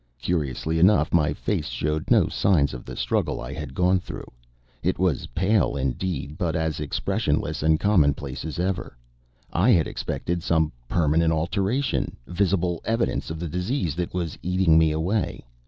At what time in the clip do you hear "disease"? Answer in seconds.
13.47-13.93